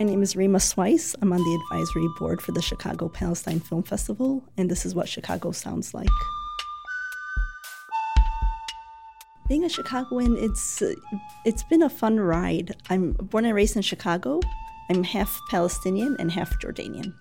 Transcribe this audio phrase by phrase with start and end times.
[0.00, 1.14] My name is Rima Sweiss.
[1.22, 5.08] I'm on the advisory board for the Chicago Palestine Film Festival, and this is what
[5.08, 6.08] Chicago sounds like.
[9.46, 10.82] Being a Chicagoan, it's
[11.44, 12.74] it's been a fun ride.
[12.90, 14.40] I'm born and raised in Chicago.
[14.90, 17.14] I'm half Palestinian and half Jordanian.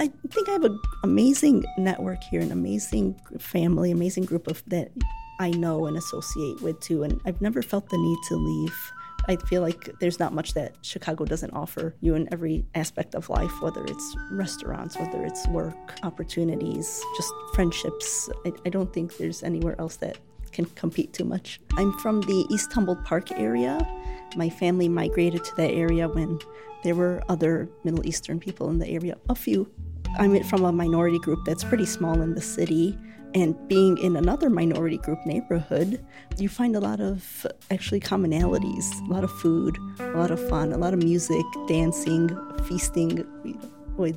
[0.00, 4.90] I think I have an amazing network here, an amazing family, amazing group of that
[5.38, 8.92] I know and associate with too, and I've never felt the need to leave.
[9.28, 13.28] I feel like there's not much that Chicago doesn't offer you in every aspect of
[13.28, 18.30] life, whether it's restaurants, whether it's work, opportunities, just friendships.
[18.46, 20.16] I, I don't think there's anywhere else that
[20.52, 21.60] can compete too much.
[21.76, 23.86] I'm from the East Humboldt Park area.
[24.34, 26.38] My family migrated to that area when
[26.82, 29.70] there were other Middle Eastern people in the area, a few.
[30.18, 32.98] I'm from a minority group that's pretty small in the city.
[33.34, 36.04] And being in another minority group neighborhood,
[36.38, 40.72] you find a lot of actually commonalities, a lot of food, a lot of fun,
[40.72, 42.30] a lot of music, dancing,
[42.64, 43.24] feasting.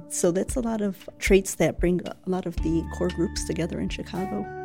[0.10, 3.80] So that's a lot of traits that bring a lot of the core groups together
[3.80, 4.61] in Chicago.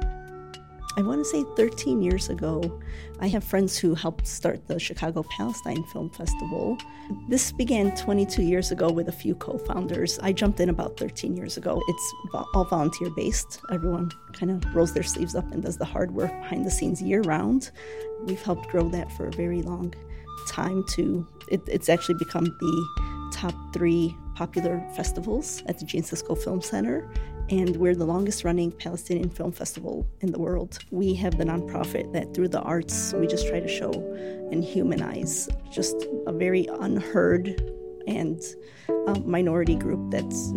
[0.98, 2.80] I want to say 13 years ago,
[3.20, 6.78] I have friends who helped start the Chicago Palestine Film Festival.
[7.28, 10.19] This began 22 years ago with a few co founders.
[10.20, 11.83] I jumped in about 13 years ago.
[11.86, 12.14] It's
[12.55, 13.61] all volunteer based.
[13.70, 17.02] Everyone kind of rolls their sleeves up and does the hard work behind the scenes
[17.02, 17.72] year round.
[18.24, 19.92] We've helped grow that for a very long
[20.48, 26.42] time, to it, it's actually become the top three popular festivals at the Gene Siskel
[26.42, 27.06] Film Center
[27.50, 30.78] and we're the longest running Palestinian film festival in the world.
[30.91, 33.92] We have the nonprofit that through the arts, we just try to show
[34.50, 37.61] and humanize just a very unheard
[38.06, 38.41] and
[39.06, 40.52] uh, minority group that's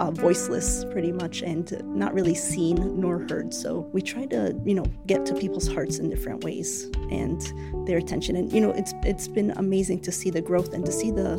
[0.00, 3.52] uh, voiceless pretty much and not really seen nor heard.
[3.52, 7.40] So we try to you know get to people's hearts in different ways and
[7.86, 8.36] their attention.
[8.36, 11.38] And you know it's it's been amazing to see the growth and to see the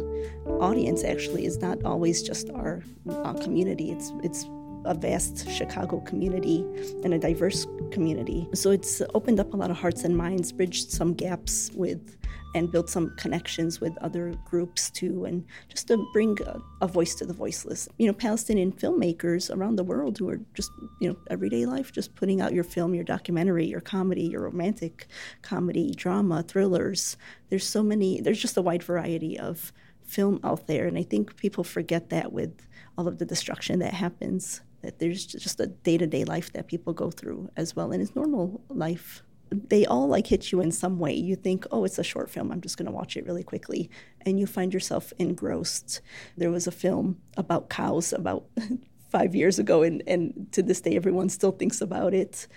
[0.60, 3.92] audience actually is not always just our uh, community.
[3.92, 4.46] It's it's
[4.86, 6.66] a vast Chicago community
[7.04, 8.48] and a diverse community.
[8.54, 12.18] So it's opened up a lot of hearts and minds, bridged some gaps with,
[12.56, 17.14] and built some connections with other groups too, and just to bring a, a voice
[17.16, 17.88] to the voiceless.
[17.98, 22.16] You know, Palestinian filmmakers around the world who are just, you know, everyday life, just
[22.16, 25.08] putting out your film, your documentary, your comedy, your romantic
[25.42, 27.18] comedy, drama, thrillers.
[27.50, 29.72] There's so many, there's just a wide variety of
[30.04, 30.88] film out there.
[30.88, 32.68] And I think people forget that with
[32.98, 37.12] all of the destruction that happens that there's just a day-to-day life that people go
[37.12, 39.24] through as well and it's normal life.
[39.52, 41.14] They all like hit you in some way.
[41.14, 43.90] You think oh it's a short film i'm just going to watch it really quickly
[44.22, 46.02] and you find yourself engrossed.
[46.38, 48.46] There was a film about cows about
[49.10, 52.48] five years ago and, and to this day everyone still thinks about it.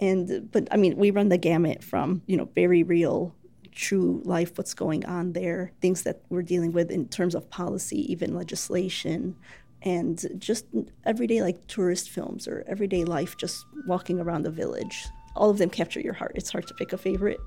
[0.00, 3.34] And but i mean we run the gamut from you know very real
[3.72, 8.10] true life what's going on there things that we're dealing with in terms of policy
[8.10, 9.36] even legislation
[9.82, 10.66] and just
[11.04, 15.70] everyday like tourist films or everyday life just walking around the village all of them
[15.70, 17.40] capture your heart it's hard to pick a favorite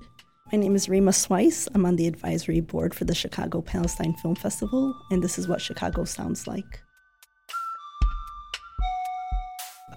[0.51, 1.67] my name is Rima Sweiss.
[1.73, 5.61] I'm on the advisory board for the Chicago Palestine Film Festival, and this is what
[5.61, 6.83] Chicago sounds like.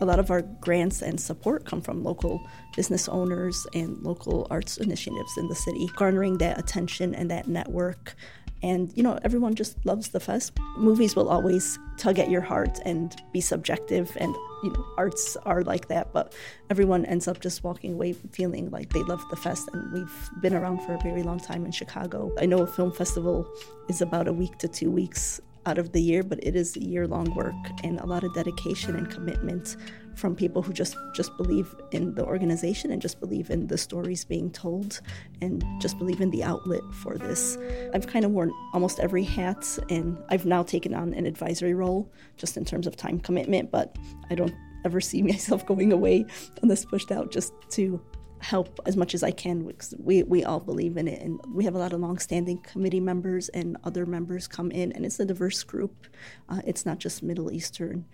[0.00, 2.40] A lot of our grants and support come from local
[2.74, 8.14] business owners and local arts initiatives in the city, garnering that attention and that network
[8.62, 10.58] and, you know, everyone just loves the fest.
[10.76, 15.62] Movies will always tug at your heart and be subjective, and, you know, arts are
[15.62, 16.12] like that.
[16.12, 16.34] But
[16.70, 19.68] everyone ends up just walking away feeling like they love the fest.
[19.72, 22.32] And we've been around for a very long time in Chicago.
[22.38, 23.46] I know a film festival
[23.88, 27.06] is about a week to two weeks out of the year, but it is year
[27.06, 29.76] long work and a lot of dedication and commitment
[30.14, 34.24] from people who just just believe in the organization and just believe in the stories
[34.24, 35.00] being told
[35.42, 37.58] and just believe in the outlet for this.
[37.92, 42.10] I've kind of worn almost every hat and I've now taken on an advisory role
[42.36, 43.96] just in terms of time commitment, but
[44.30, 46.24] I don't ever see myself going away
[46.62, 48.00] unless pushed out just to
[48.38, 51.20] help as much as I can because we, we all believe in it.
[51.22, 55.04] And we have a lot of longstanding committee members and other members come in, and
[55.04, 56.06] it's a diverse group.
[56.48, 58.04] Uh, it's not just Middle Eastern.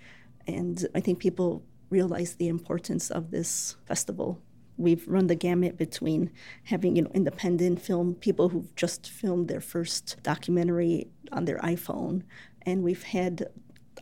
[0.46, 4.40] And I think people realize the importance of this festival.
[4.78, 6.30] We've run the gamut between
[6.64, 12.22] having you know independent film people who've just filmed their first documentary on their iPhone,
[12.62, 13.48] and we've had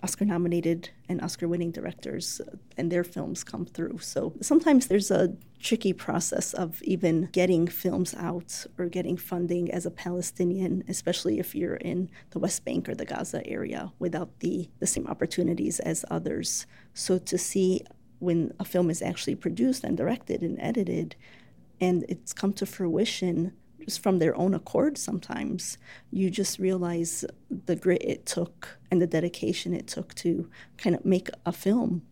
[0.02, 2.40] Oscar nominated and Oscar winning directors
[2.76, 3.98] and their films come through.
[3.98, 9.84] So sometimes there's a tricky process of even getting films out or getting funding as
[9.84, 14.70] a Palestinian, especially if you're in the West Bank or the Gaza area without the,
[14.78, 16.66] the same opportunities as others.
[16.94, 17.82] So to see
[18.20, 21.16] when a film is actually produced and directed and edited
[21.80, 23.52] and it's come to fruition
[23.96, 25.78] from their own accord sometimes.
[26.10, 31.04] You just realize the grit it took and the dedication it took to kind of
[31.04, 32.02] make a film.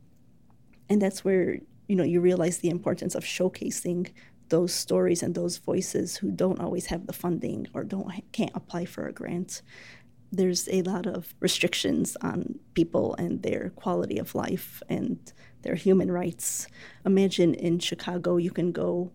[0.88, 4.10] And that's where, you know, you realize the importance of showcasing
[4.48, 8.84] those stories and those voices who don't always have the funding or don't can't apply
[8.84, 9.62] for a grant.
[10.30, 15.18] There's a lot of restrictions on people and their quality of life and
[15.62, 16.66] their human rights.
[17.04, 19.12] Imagine in Chicago, you can go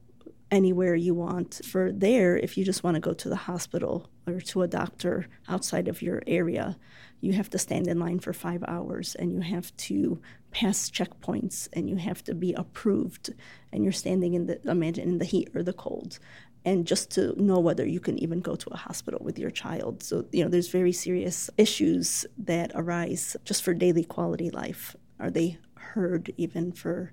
[0.53, 1.61] anywhere you want.
[1.65, 5.25] For there, if you just want to go to the hospital or to a doctor
[5.49, 6.77] outside of your area,
[7.21, 10.21] you have to stand in line for five hours and you have to
[10.51, 13.33] pass checkpoints and you have to be approved
[13.71, 16.19] and you're standing in the imagine in the heat or the cold.
[16.65, 20.03] And just to know whether you can even go to a hospital with your child.
[20.03, 24.95] So you know there's very serious issues that arise just for daily quality life.
[25.19, 27.11] Are they heard even for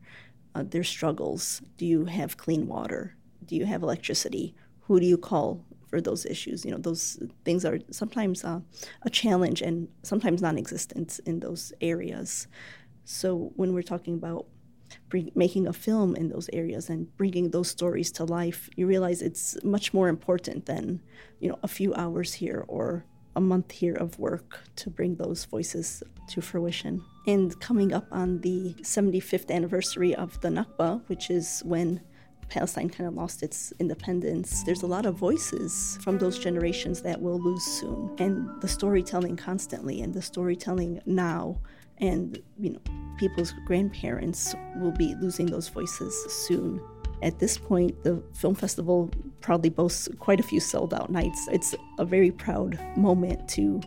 [0.55, 1.63] uh, their struggles?
[1.79, 4.55] Do you have clean water do you have electricity?
[4.83, 6.65] Who do you call for those issues?
[6.65, 8.61] You know, those things are sometimes uh,
[9.03, 12.47] a challenge and sometimes non-existent in those areas.
[13.05, 14.47] So when we're talking about
[15.09, 19.23] bring, making a film in those areas and bringing those stories to life, you realize
[19.23, 21.01] it's much more important than
[21.41, 23.05] you know a few hours here or
[23.37, 27.03] a month here of work to bring those voices to fruition.
[27.27, 32.01] And coming up on the 75th anniversary of the Nakba, which is when
[32.51, 37.21] Palestine kind of lost its independence, there's a lot of voices from those generations that
[37.21, 38.15] will lose soon.
[38.19, 41.59] And the storytelling constantly and the storytelling now
[41.99, 42.81] and you know
[43.19, 46.15] people's grandparents will be losing those voices
[46.47, 46.81] soon.
[47.23, 49.11] At this point, the film festival
[49.43, 51.49] proudly boasts quite a few sold out nights.
[51.53, 53.81] It's a very proud moment to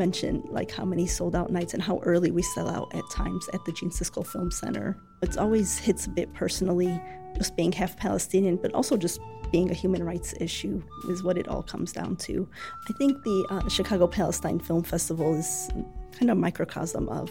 [0.00, 3.48] mention like how many sold out nights and how early we sell out at times
[3.52, 4.96] at the Gene Siskel Film Center.
[5.20, 6.98] It always hits a bit personally
[7.36, 9.20] just being half Palestinian, but also just
[9.52, 12.48] being a human rights issue is what it all comes down to.
[12.88, 15.68] I think the uh, Chicago Palestine Film Festival is
[16.12, 17.30] kind of a microcosm of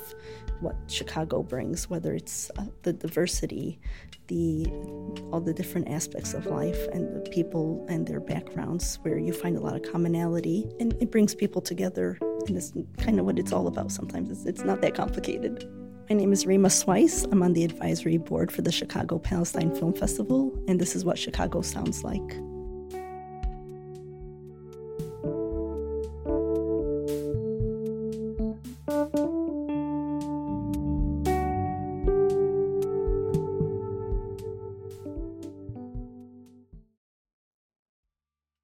[0.62, 3.80] what Chicago brings, whether it's uh, the diversity,
[4.28, 4.68] the
[5.32, 9.58] all the different aspects of life, and the people and their backgrounds, where you find
[9.58, 12.20] a lot of commonality, and it brings people together.
[12.48, 13.92] And it's kind of what it's all about.
[13.92, 15.70] Sometimes it's, it's not that complicated.
[16.10, 17.28] My name is Rima Sweiss.
[17.32, 21.20] I'm on the advisory board for the Chicago Palestine Film Festival, and this is what
[21.20, 22.40] Chicago sounds like.